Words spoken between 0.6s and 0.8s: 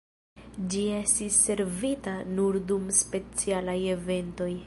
Ĝi